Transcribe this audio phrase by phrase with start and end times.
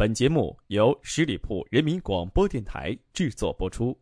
[0.00, 3.94] 本节目由十里铺人民广播电台制作播出。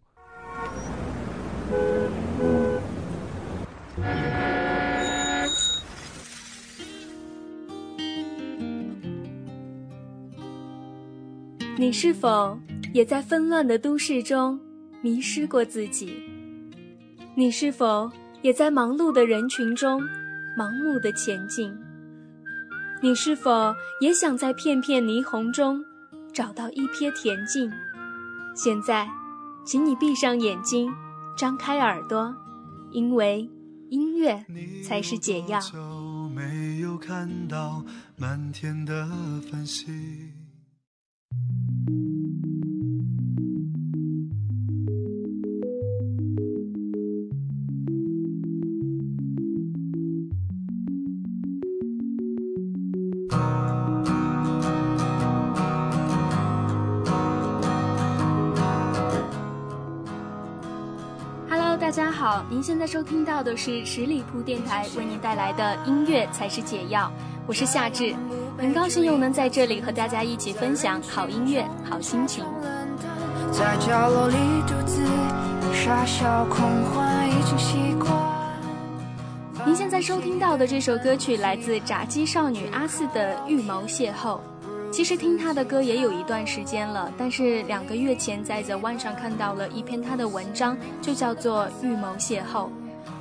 [11.76, 12.56] 你是否
[12.94, 14.56] 也在纷乱的都市中
[15.02, 16.12] 迷失过自己？
[17.34, 18.08] 你是否
[18.42, 20.00] 也在忙碌的人群中
[20.56, 21.76] 盲目的前进？
[23.02, 25.84] 你是否也想在片片霓虹中
[26.32, 27.70] 找到一瞥恬静？
[28.54, 29.08] 现在，
[29.64, 30.92] 请你闭上眼睛，
[31.36, 32.34] 张开耳朵，
[32.90, 33.48] 因为
[33.90, 34.44] 音乐
[34.84, 35.60] 才是解药。
[61.88, 67.10] 大家好，您现在收听到的是十里铺电台为您带来的音乐才是解药，
[67.46, 68.14] 我是夏至，
[68.58, 72.44] 很高兴又能在这里和大家一起分享好音乐、好心情。
[73.50, 75.00] 在角落里独自
[75.72, 78.12] 傻笑狂欢，已经习惯。
[79.64, 84.36] 您现在收听到的这首歌曲来自炸鸡少女阿四的《预谋邂逅》。
[84.90, 92.66] 其实听他的歌也有一段时间了，但是两个月前在 The One 上看到了一篇他的文章，就叫做《预谋邂逅》，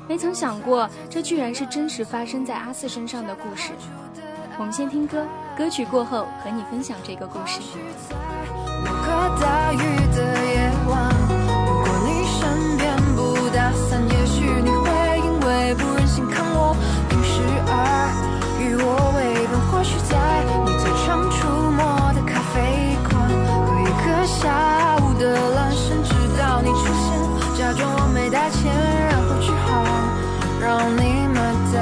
[0.07, 3.71] 没曾想过这居然是真实发生在阿四身上的故事。
[4.57, 5.23] 我们先听歌，
[5.55, 7.59] 歌曲过后和你分享这个故事。
[19.69, 20.16] 或许在
[28.29, 28.71] 大钱，
[29.09, 29.83] 然后去好，
[30.61, 31.39] 让你买
[31.73, 31.75] 单。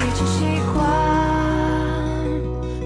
[0.00, 0.76] 已经习惯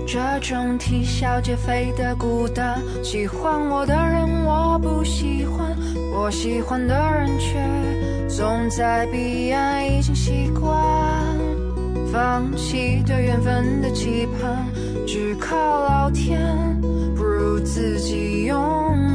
[0.06, 5.76] 这种啼笑皆非的孤单，喜欢我的人我不喜欢，
[6.14, 7.58] 我喜欢的人却
[8.28, 11.25] 总在彼岸，已经习惯。
[12.16, 14.66] 放弃对缘分的期盼，
[15.06, 16.40] 只靠老天，
[17.14, 18.56] 不如自己勇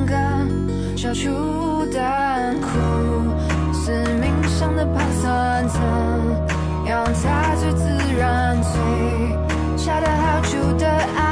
[0.06, 0.48] 敢，
[0.96, 3.92] 消除胆苦，思
[4.22, 5.82] 冥想的盘算，怎
[6.86, 7.90] 样才最自
[8.20, 11.31] 然，最恰到好处的爱。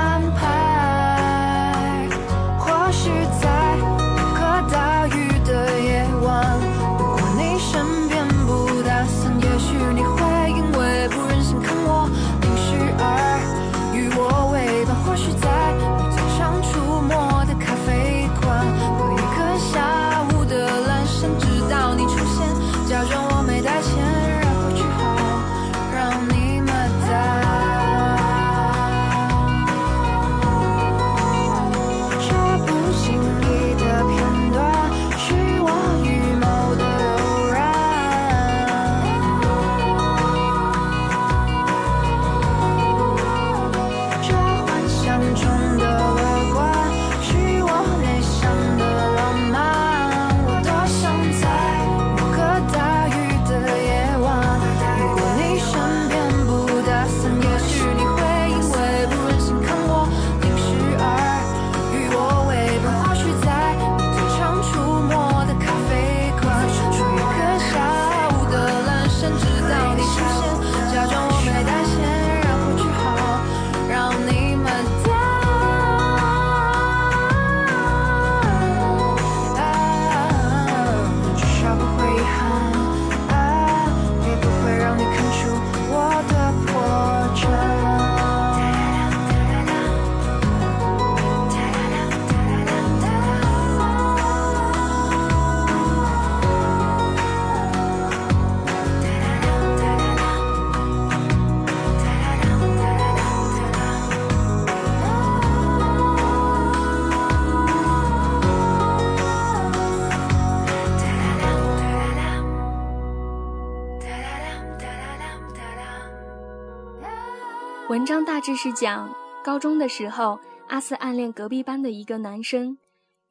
[117.89, 119.11] 文章大致是讲，
[119.43, 122.77] 高中的时候，阿四暗恋隔壁班的一个男生，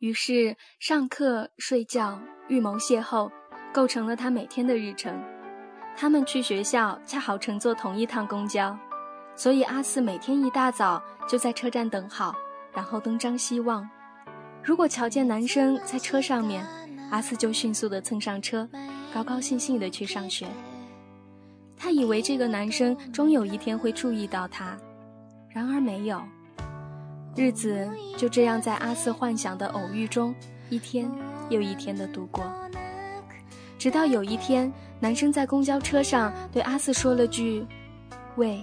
[0.00, 2.18] 于是上课、睡觉、
[2.48, 3.30] 预谋邂逅，
[3.72, 5.16] 构成了他每天的日程。
[5.96, 8.76] 他们去学校恰好乘坐同一趟公交，
[9.36, 12.34] 所以阿四每天一大早就在车站等好，
[12.72, 13.88] 然后东张西望。
[14.60, 16.66] 如果瞧见男生在车上面，
[17.12, 18.68] 阿四就迅速地蹭上车，
[19.14, 20.48] 高高兴兴地去上学。
[21.78, 24.76] 他以为这个男生终有一天会注意到他，
[25.48, 26.20] 然而没有。
[27.36, 30.34] 日子就这样在阿四幻想的偶遇中，
[30.70, 31.08] 一天
[31.50, 32.44] 又一天的度过。
[33.78, 37.64] 直到有一天，男生在公交车上对阿四说了句
[38.34, 38.60] “喂”，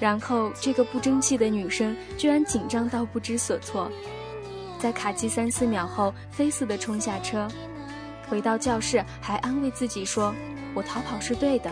[0.00, 3.90] 然后这个不争气的女生居然紧张到不知所措，
[4.78, 7.46] 在卡机三四秒后飞速的冲下车，
[8.26, 10.34] 回到教室还安慰自己说
[10.72, 11.70] ：“我逃跑是对的。”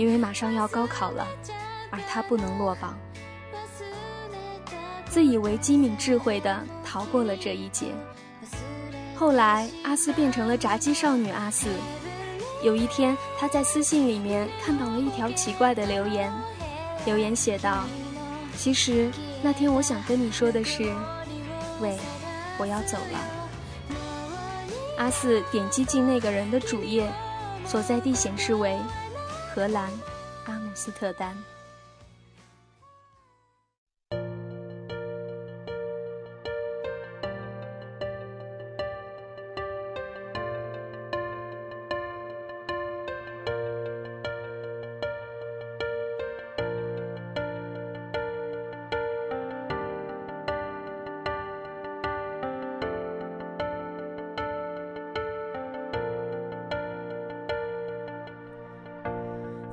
[0.00, 1.28] 因为马上要高考了，
[1.90, 2.98] 而他不能落榜，
[5.10, 7.88] 自以为机敏智慧的逃过了这一劫。
[9.14, 11.68] 后来，阿四变成了炸鸡少女阿四。
[12.62, 16.32] 有一天，他在私信里面看到了一条奇怪的留言，
[17.04, 17.84] 留言写道
[18.56, 19.10] ：“其实
[19.42, 20.84] 那天我想跟你说的是，
[21.82, 21.98] 喂，
[22.56, 23.94] 我要走了。”
[24.96, 27.06] 阿四点击进那个人的主页，
[27.66, 28.78] 所在地显示为。
[29.60, 29.90] 荷兰，
[30.46, 31.36] 阿姆斯特丹。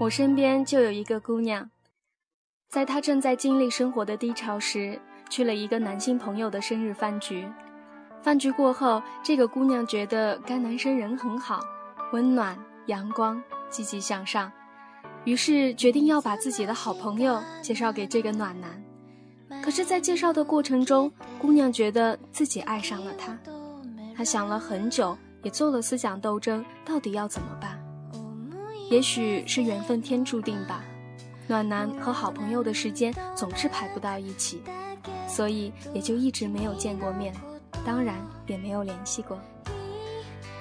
[0.00, 1.68] 我身边就有一个姑娘，
[2.68, 7.44] 在她正在经历生活的低潮时，去了一个男性朋友的生日饭局。
[8.22, 11.60] 饭局过后，这个姑娘觉得该男生人很好，
[12.12, 14.50] 温暖、阳光、积极向上，
[15.24, 18.80] 于是决定要把自己的好朋友介绍给这个暖男。
[19.60, 23.36] 可是，在介绍的过程中，姑娘觉得自己爱上了他。
[24.16, 27.77] 她想了很久，也做了思想斗争，到底要怎么办？
[28.90, 30.82] 也许是缘分天注定吧，
[31.46, 34.62] 暖男和好朋友的时间总是排不到一起，
[35.26, 37.34] 所以也就一直没有见过面，
[37.84, 38.16] 当然
[38.46, 39.38] 也没有联系过。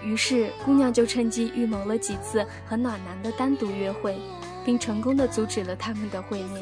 [0.03, 4.19] 于是姑娘就趁机预谋了几次和暖男的单独约会，
[4.65, 6.62] 并成功的阻止了他们的会面。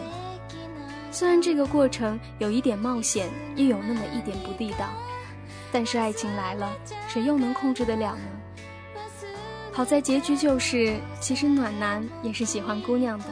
[1.11, 4.89] 虽然这个过程有一点冒险，又有那么一点不地道，
[5.71, 6.71] 但是爱情来了，
[7.07, 8.21] 谁又能控制得了呢？
[9.75, 13.25] 好在结局就是，其实暖男也是喜欢姑娘的，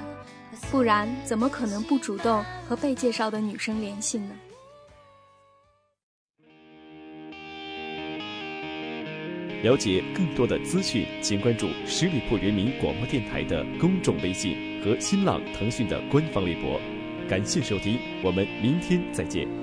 [0.70, 4.36] 不然怎么可能不主动和被介绍的女生联系呢？
[9.64, 16.78] 了解更多的资讯，请关注十里铺人民广播电台的公众微信和新浪、腾讯的官方微博。
[17.30, 19.63] 感谢收听，我们明天再见。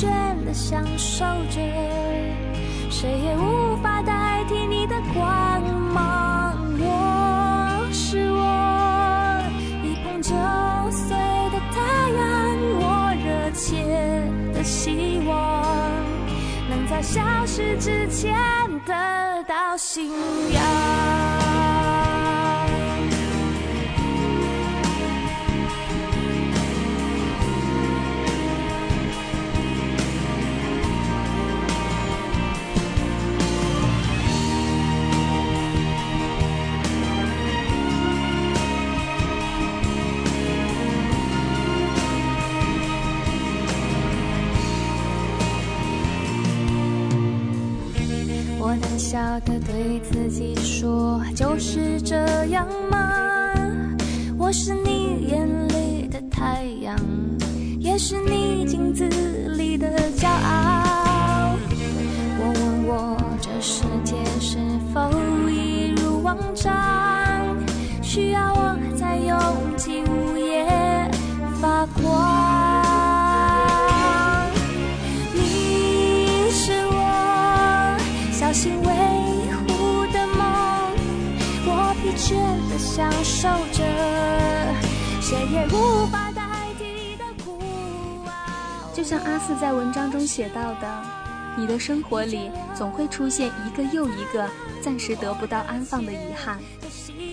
[0.00, 0.08] 倦
[0.46, 1.60] 的享受着，
[2.88, 6.56] 谁也无法代替你的光芒。
[6.78, 9.42] 我是我，
[9.84, 10.30] 一碰就
[10.90, 11.14] 碎
[11.52, 13.84] 的太阳，我热切
[14.54, 15.62] 的希望，
[16.70, 18.34] 能在消失之前
[18.86, 20.10] 得到信
[20.54, 21.49] 仰。
[49.44, 52.16] 的对自己说：“就是这
[52.46, 52.98] 样吗？
[54.38, 56.96] 我是你眼里的太阳，
[57.78, 59.06] 也是你镜子
[59.56, 61.56] 里的骄傲。
[62.38, 64.58] 我问我这世界是
[64.92, 65.00] 否
[65.48, 66.72] 一如往常，
[68.02, 68.76] 需要我
[83.40, 83.82] 享受着
[85.18, 86.42] 谁也无法代
[86.78, 87.58] 替的孤
[88.26, 88.92] 傲。
[88.92, 91.02] 就像阿四在文章中写到的，
[91.56, 94.46] 你的生活里总会出现一个又一个
[94.82, 96.58] 暂时得不到安放的遗憾，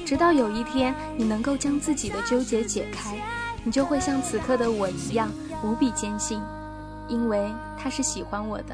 [0.06, 3.18] 直到有一天你能够将自己的纠结解开，
[3.66, 5.30] 你就会像此刻的我一样
[5.62, 6.42] 无比坚信，
[7.10, 8.74] 因为他是喜欢我的。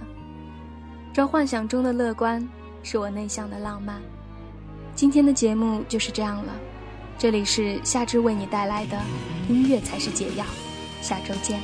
[1.12, 2.48] 这幻想中的乐观，
[2.84, 4.00] 是我内向的浪漫。
[4.94, 6.54] 今天的节目就是这样了。
[7.18, 8.98] 这里是夏至为你带来的
[9.48, 10.44] 音乐才是解药，
[11.02, 11.58] 下周见。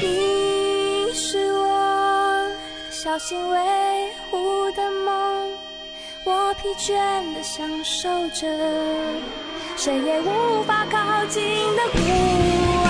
[0.00, 2.48] 你是我
[2.88, 3.58] 小心维
[4.30, 5.50] 护的梦，
[6.24, 6.94] 我疲倦
[7.34, 8.46] 的享受着，
[9.76, 11.42] 谁也无法靠近
[11.74, 12.81] 的孤。